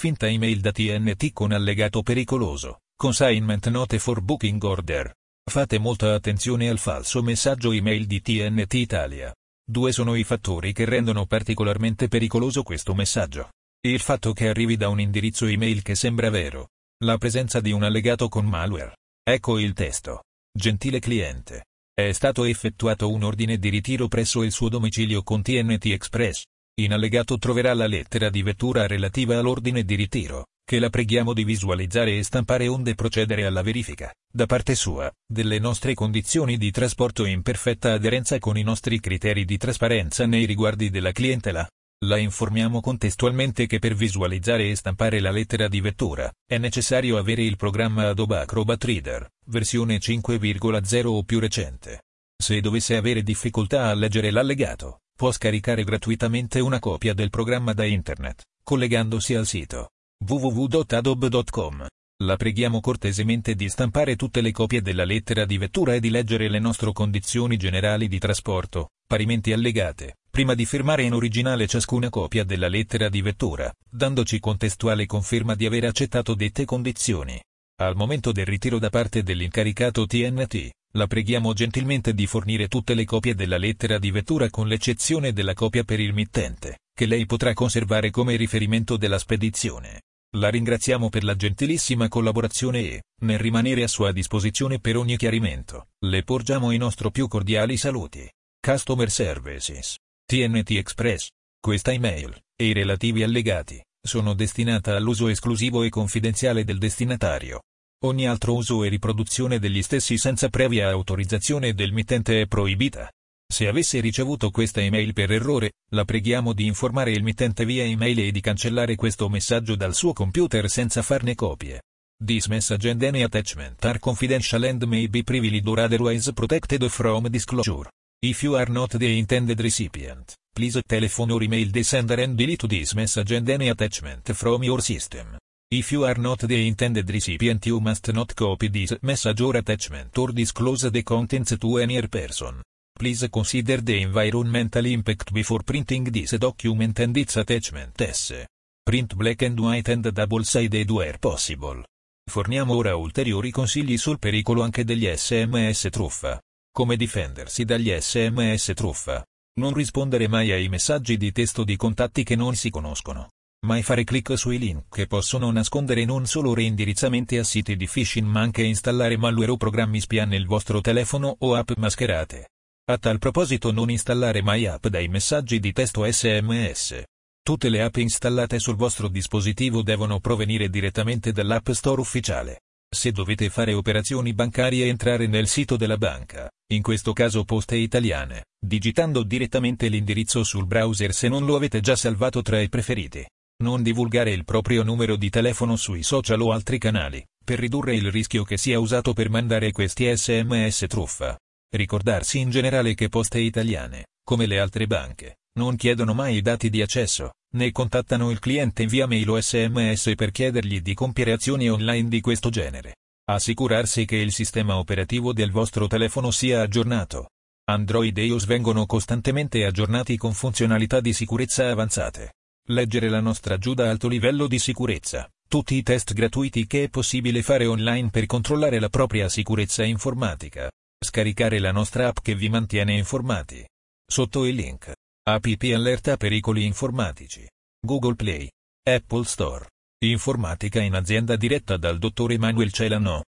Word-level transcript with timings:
finta 0.00 0.26
email 0.26 0.60
da 0.60 0.72
TNT 0.72 1.30
con 1.34 1.52
allegato 1.52 2.00
pericoloso, 2.00 2.78
consignment 2.96 3.68
note 3.68 3.98
for 3.98 4.22
booking 4.22 4.62
order. 4.62 5.14
Fate 5.44 5.78
molta 5.78 6.14
attenzione 6.14 6.70
al 6.70 6.78
falso 6.78 7.22
messaggio 7.22 7.70
email 7.70 8.06
di 8.06 8.22
TNT 8.22 8.72
Italia. 8.72 9.30
Due 9.62 9.92
sono 9.92 10.14
i 10.14 10.24
fattori 10.24 10.72
che 10.72 10.86
rendono 10.86 11.26
particolarmente 11.26 12.08
pericoloso 12.08 12.62
questo 12.62 12.94
messaggio. 12.94 13.50
Il 13.86 14.00
fatto 14.00 14.32
che 14.32 14.48
arrivi 14.48 14.78
da 14.78 14.88
un 14.88 15.00
indirizzo 15.00 15.44
email 15.44 15.82
che 15.82 15.94
sembra 15.94 16.30
vero. 16.30 16.68
La 17.04 17.18
presenza 17.18 17.60
di 17.60 17.70
un 17.70 17.82
allegato 17.82 18.30
con 18.30 18.46
malware. 18.46 18.96
Ecco 19.22 19.58
il 19.58 19.74
testo. 19.74 20.22
Gentile 20.50 20.98
cliente. 20.98 21.66
È 21.92 22.10
stato 22.12 22.44
effettuato 22.44 23.12
un 23.12 23.22
ordine 23.22 23.58
di 23.58 23.68
ritiro 23.68 24.08
presso 24.08 24.44
il 24.44 24.50
suo 24.52 24.70
domicilio 24.70 25.22
con 25.22 25.42
TNT 25.42 25.84
Express. 25.88 26.44
In 26.80 26.94
allegato 26.94 27.36
troverà 27.36 27.74
la 27.74 27.86
lettera 27.86 28.30
di 28.30 28.42
vettura 28.42 28.86
relativa 28.86 29.36
all'ordine 29.38 29.84
di 29.84 29.96
ritiro, 29.96 30.46
che 30.64 30.78
la 30.78 30.88
preghiamo 30.88 31.34
di 31.34 31.44
visualizzare 31.44 32.16
e 32.16 32.22
stampare 32.22 32.68
onde 32.68 32.94
procedere 32.94 33.44
alla 33.44 33.60
verifica, 33.60 34.10
da 34.32 34.46
parte 34.46 34.74
sua, 34.74 35.12
delle 35.30 35.58
nostre 35.58 35.92
condizioni 35.92 36.56
di 36.56 36.70
trasporto 36.70 37.26
in 37.26 37.42
perfetta 37.42 37.92
aderenza 37.92 38.38
con 38.38 38.56
i 38.56 38.62
nostri 38.62 38.98
criteri 38.98 39.44
di 39.44 39.58
trasparenza 39.58 40.24
nei 40.24 40.46
riguardi 40.46 40.88
della 40.88 41.12
clientela. 41.12 41.68
La 42.06 42.16
informiamo 42.16 42.80
contestualmente 42.80 43.66
che 43.66 43.78
per 43.78 43.94
visualizzare 43.94 44.70
e 44.70 44.74
stampare 44.74 45.20
la 45.20 45.30
lettera 45.30 45.68
di 45.68 45.82
vettura, 45.82 46.32
è 46.46 46.56
necessario 46.56 47.18
avere 47.18 47.42
il 47.42 47.58
programma 47.58 48.08
Adobe 48.08 48.38
Acrobat 48.38 48.82
Reader, 48.84 49.28
versione 49.48 49.98
5,0 49.98 51.06
o 51.08 51.22
più 51.24 51.40
recente. 51.40 52.04
Se 52.42 52.58
dovesse 52.62 52.96
avere 52.96 53.22
difficoltà 53.22 53.88
a 53.88 53.94
leggere 53.94 54.30
l'allegato, 54.30 55.00
può 55.20 55.32
scaricare 55.32 55.84
gratuitamente 55.84 56.60
una 56.60 56.78
copia 56.78 57.12
del 57.12 57.28
programma 57.28 57.74
da 57.74 57.84
internet, 57.84 58.40
collegandosi 58.64 59.34
al 59.34 59.44
sito 59.44 59.90
www.adobe.com. 60.26 61.86
La 62.22 62.36
preghiamo 62.36 62.80
cortesemente 62.80 63.54
di 63.54 63.68
stampare 63.68 64.16
tutte 64.16 64.40
le 64.40 64.50
copie 64.50 64.80
della 64.80 65.04
lettera 65.04 65.44
di 65.44 65.58
vettura 65.58 65.92
e 65.92 66.00
di 66.00 66.08
leggere 66.08 66.48
le 66.48 66.58
nostre 66.58 66.90
condizioni 66.92 67.58
generali 67.58 68.08
di 68.08 68.18
trasporto, 68.18 68.92
parimenti 69.06 69.52
allegate, 69.52 70.20
prima 70.30 70.54
di 70.54 70.64
firmare 70.64 71.02
in 71.02 71.12
originale 71.12 71.66
ciascuna 71.66 72.08
copia 72.08 72.42
della 72.42 72.68
lettera 72.68 73.10
di 73.10 73.20
vettura, 73.20 73.70
dandoci 73.90 74.40
contestuale 74.40 75.04
conferma 75.04 75.54
di 75.54 75.66
aver 75.66 75.84
accettato 75.84 76.34
dette 76.34 76.64
condizioni. 76.64 77.38
Al 77.82 77.94
momento 77.94 78.32
del 78.32 78.46
ritiro 78.46 78.78
da 78.78 78.88
parte 78.88 79.22
dell'incaricato 79.22 80.06
TNT, 80.06 80.70
la 80.92 81.06
preghiamo 81.06 81.52
gentilmente 81.52 82.14
di 82.14 82.26
fornire 82.26 82.66
tutte 82.66 82.94
le 82.94 83.04
copie 83.04 83.34
della 83.34 83.58
lettera 83.58 83.98
di 83.98 84.10
vettura 84.10 84.50
con 84.50 84.66
l'eccezione 84.66 85.32
della 85.32 85.54
copia 85.54 85.84
per 85.84 86.00
il 86.00 86.12
mittente, 86.12 86.80
che 86.92 87.06
lei 87.06 87.26
potrà 87.26 87.52
conservare 87.52 88.10
come 88.10 88.36
riferimento 88.36 88.96
della 88.96 89.18
spedizione. 89.18 90.02
La 90.36 90.48
ringraziamo 90.48 91.08
per 91.08 91.24
la 91.24 91.34
gentilissima 91.34 92.08
collaborazione 92.08 92.80
e, 92.80 93.02
nel 93.22 93.38
rimanere 93.38 93.82
a 93.82 93.88
sua 93.88 94.12
disposizione 94.12 94.78
per 94.78 94.96
ogni 94.96 95.16
chiarimento, 95.16 95.88
le 96.04 96.22
porgiamo 96.22 96.70
i 96.70 96.76
nostri 96.76 97.10
più 97.10 97.26
cordiali 97.28 97.76
saluti. 97.76 98.28
Customer 98.60 99.10
Services. 99.10 99.96
TNT 100.24 100.70
Express. 100.72 101.28
Questa 101.60 101.92
email, 101.92 102.36
e 102.56 102.66
i 102.66 102.72
relativi 102.72 103.22
allegati, 103.22 103.82
sono 104.00 104.34
destinata 104.34 104.94
all'uso 104.94 105.28
esclusivo 105.28 105.82
e 105.82 105.88
confidenziale 105.88 106.64
del 106.64 106.78
destinatario. 106.78 107.60
Ogni 108.02 108.26
altro 108.26 108.54
uso 108.54 108.82
e 108.82 108.88
riproduzione 108.88 109.58
degli 109.58 109.82
stessi 109.82 110.16
senza 110.16 110.48
previa 110.48 110.88
autorizzazione 110.88 111.74
del 111.74 111.92
mittente 111.92 112.40
è 112.40 112.46
proibita. 112.46 113.12
Se 113.46 113.68
avesse 113.68 114.00
ricevuto 114.00 114.50
questa 114.50 114.80
email 114.80 115.12
per 115.12 115.30
errore, 115.30 115.72
la 115.90 116.06
preghiamo 116.06 116.54
di 116.54 116.64
informare 116.64 117.10
il 117.10 117.22
mittente 117.22 117.66
via 117.66 117.84
email 117.84 118.20
e 118.20 118.30
di 118.30 118.40
cancellare 118.40 118.94
questo 118.94 119.28
messaggio 119.28 119.76
dal 119.76 119.94
suo 119.94 120.14
computer 120.14 120.70
senza 120.70 121.02
farne 121.02 121.34
copie. 121.34 121.82
This 122.24 122.46
message 122.46 122.88
and 122.88 123.02
any 123.02 123.22
attachment 123.22 123.84
are 123.84 123.98
confidential 123.98 124.62
and 124.62 124.82
may 124.84 125.06
be 125.06 125.22
privileged 125.22 125.68
or 125.68 125.80
otherwise 125.80 126.32
protected 126.32 126.82
from 126.88 127.28
disclosure. 127.28 127.90
If 128.22 128.42
you 128.42 128.54
are 128.54 128.70
not 128.70 128.96
the 128.96 129.18
intended 129.18 129.60
recipient, 129.60 130.36
please 130.54 130.80
telephone 130.86 131.32
or 131.32 131.42
email 131.42 131.70
the 131.70 131.82
sender 131.82 132.18
and 132.22 132.34
delete 132.34 132.66
this 132.66 132.94
message 132.94 133.32
and 133.32 133.46
any 133.50 133.68
attachment 133.68 134.32
from 134.32 134.62
your 134.62 134.80
system. 134.80 135.36
If 135.72 135.92
you 135.92 136.04
are 136.04 136.18
not 136.18 136.40
the 136.40 136.66
intended 136.66 137.08
recipient 137.08 137.64
you 137.64 137.78
must 137.78 138.12
not 138.12 138.34
copy 138.34 138.66
this 138.66 138.92
message 139.02 139.40
or 139.40 139.56
attachment 139.56 140.18
or 140.18 140.32
disclose 140.32 140.90
the 140.90 141.04
contents 141.04 141.56
to 141.56 141.78
any 141.78 142.04
person. 142.08 142.60
Please 142.92 143.28
consider 143.30 143.80
the 143.80 144.00
environmental 144.00 144.84
impact 144.86 145.30
before 145.30 145.62
printing 145.62 146.10
this 146.10 146.36
document 146.38 146.98
and 146.98 147.16
its 147.16 147.36
attachment 147.36 148.00
S. 148.00 148.46
Print 148.84 149.14
black 149.14 149.42
and 149.42 149.60
white 149.60 149.92
and 149.92 150.10
double-sided 150.10 150.90
where 150.90 151.18
possible. 151.18 151.84
Forniamo 152.28 152.74
ora 152.74 152.96
ulteriori 152.96 153.52
consigli 153.52 153.96
sul 153.96 154.18
pericolo 154.18 154.62
anche 154.62 154.82
degli 154.82 155.06
SMS 155.06 155.86
truffa. 155.88 156.40
Come 156.72 156.96
difendersi 156.96 157.64
dagli 157.64 157.96
SMS 157.96 158.72
truffa. 158.74 159.24
Non 159.60 159.72
rispondere 159.72 160.26
mai 160.26 160.50
ai 160.50 160.68
messaggi 160.68 161.16
di 161.16 161.30
testo 161.30 161.62
di 161.62 161.76
contatti 161.76 162.24
che 162.24 162.34
non 162.34 162.56
si 162.56 162.70
conoscono. 162.70 163.28
Mai 163.66 163.82
fare 163.82 164.04
clic 164.04 164.38
sui 164.38 164.58
link 164.58 164.84
che 164.88 165.06
possono 165.06 165.50
nascondere 165.50 166.06
non 166.06 166.24
solo 166.24 166.54
reindirizzamenti 166.54 167.36
a 167.36 167.44
siti 167.44 167.76
di 167.76 167.86
phishing 167.86 168.26
ma 168.26 168.40
anche 168.40 168.62
installare 168.62 169.18
malware 169.18 169.50
o 169.50 169.58
programmi 169.58 170.00
spia 170.00 170.24
nel 170.24 170.46
vostro 170.46 170.80
telefono 170.80 171.36
o 171.40 171.54
app 171.54 171.72
mascherate. 171.76 172.48
A 172.90 172.96
tal 172.96 173.18
proposito 173.18 173.70
non 173.70 173.90
installare 173.90 174.40
mai 174.40 174.64
app 174.66 174.86
dai 174.86 175.08
messaggi 175.08 175.60
di 175.60 175.72
testo 175.72 176.10
SMS. 176.10 177.02
Tutte 177.42 177.68
le 177.68 177.82
app 177.82 177.96
installate 177.96 178.58
sul 178.58 178.76
vostro 178.76 179.08
dispositivo 179.08 179.82
devono 179.82 180.20
provenire 180.20 180.70
direttamente 180.70 181.30
dall'App 181.30 181.68
Store 181.70 182.00
ufficiale. 182.00 182.62
Se 182.90 183.12
dovete 183.12 183.50
fare 183.50 183.74
operazioni 183.74 184.32
bancarie 184.32 184.86
entrare 184.86 185.26
nel 185.26 185.46
sito 185.46 185.76
della 185.76 185.98
banca, 185.98 186.50
in 186.72 186.80
questo 186.80 187.12
caso 187.12 187.44
Poste 187.44 187.76
Italiane, 187.76 188.46
digitando 188.58 189.22
direttamente 189.22 189.88
l'indirizzo 189.88 190.44
sul 190.44 190.66
browser 190.66 191.12
se 191.12 191.28
non 191.28 191.44
lo 191.44 191.56
avete 191.56 191.80
già 191.80 191.94
salvato 191.94 192.40
tra 192.40 192.58
i 192.58 192.70
preferiti. 192.70 193.24
Non 193.62 193.82
divulgare 193.82 194.32
il 194.32 194.44
proprio 194.44 194.82
numero 194.82 195.16
di 195.16 195.28
telefono 195.28 195.76
sui 195.76 196.02
social 196.02 196.40
o 196.40 196.50
altri 196.50 196.78
canali, 196.78 197.22
per 197.44 197.58
ridurre 197.58 197.94
il 197.94 198.10
rischio 198.10 198.42
che 198.42 198.56
sia 198.56 198.78
usato 198.78 199.12
per 199.12 199.28
mandare 199.28 199.70
questi 199.70 200.10
sms 200.16 200.86
truffa. 200.88 201.38
Ricordarsi 201.70 202.38
in 202.38 202.48
generale 202.48 202.94
che 202.94 203.10
poste 203.10 203.38
italiane, 203.38 204.06
come 204.24 204.46
le 204.46 204.58
altre 204.58 204.86
banche, 204.86 205.40
non 205.58 205.76
chiedono 205.76 206.14
mai 206.14 206.36
i 206.36 206.40
dati 206.40 206.70
di 206.70 206.80
accesso, 206.80 207.32
né 207.56 207.70
contattano 207.70 208.30
il 208.30 208.38
cliente 208.38 208.86
via 208.86 209.06
mail 209.06 209.28
o 209.28 209.38
sms 209.38 210.12
per 210.16 210.30
chiedergli 210.30 210.80
di 210.80 210.94
compiere 210.94 211.32
azioni 211.32 211.68
online 211.68 212.08
di 212.08 212.22
questo 212.22 212.48
genere. 212.48 212.94
Assicurarsi 213.30 214.06
che 214.06 214.16
il 214.16 214.32
sistema 214.32 214.78
operativo 214.78 215.34
del 215.34 215.50
vostro 215.50 215.86
telefono 215.86 216.30
sia 216.30 216.62
aggiornato. 216.62 217.28
Android 217.68 218.16
e 218.16 218.24
iOS 218.24 218.46
vengono 218.46 218.86
costantemente 218.86 219.66
aggiornati 219.66 220.16
con 220.16 220.32
funzionalità 220.32 221.00
di 221.00 221.12
sicurezza 221.12 221.68
avanzate. 221.68 222.32
Leggere 222.70 223.08
la 223.08 223.18
nostra 223.18 223.58
giuda 223.58 223.90
alto 223.90 224.06
livello 224.06 224.46
di 224.46 224.60
sicurezza. 224.60 225.28
Tutti 225.48 225.74
i 225.74 225.82
test 225.82 226.12
gratuiti 226.12 226.68
che 226.68 226.84
è 226.84 226.88
possibile 226.88 227.42
fare 227.42 227.66
online 227.66 228.10
per 228.10 228.26
controllare 228.26 228.78
la 228.78 228.88
propria 228.88 229.28
sicurezza 229.28 229.82
informatica. 229.82 230.70
Scaricare 231.04 231.58
la 231.58 231.72
nostra 231.72 232.06
app 232.06 232.18
che 232.22 232.36
vi 232.36 232.48
mantiene 232.48 232.96
informati. 232.96 233.66
Sotto 234.08 234.44
il 234.44 234.54
link. 234.54 234.92
App 235.28 235.46
allerta 235.74 236.16
pericoli 236.16 236.64
informatici. 236.64 237.44
Google 237.84 238.14
Play. 238.14 238.48
Apple 238.88 239.24
Store. 239.24 239.66
Informatica 240.04 240.80
in 240.80 240.94
azienda 240.94 241.34
diretta 241.34 241.76
dal 241.76 241.98
dottor 241.98 242.30
Emanuel 242.30 242.70
Celano. 242.70 243.24